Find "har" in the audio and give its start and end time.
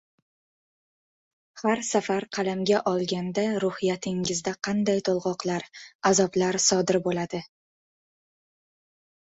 1.63-1.81